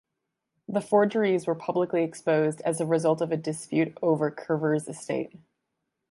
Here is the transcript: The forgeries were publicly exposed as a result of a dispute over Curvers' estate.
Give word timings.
The 0.67 0.81
forgeries 0.81 1.45
were 1.45 1.53
publicly 1.53 2.03
exposed 2.03 2.59
as 2.61 2.81
a 2.81 2.87
result 2.87 3.21
of 3.21 3.31
a 3.31 3.37
dispute 3.37 3.95
over 4.01 4.31
Curvers' 4.31 4.89
estate. 4.89 5.35